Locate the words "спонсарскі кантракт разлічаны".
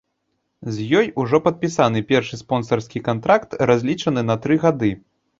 2.39-4.23